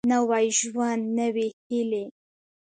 [0.11, 2.05] نوی ژوند نوي هېلې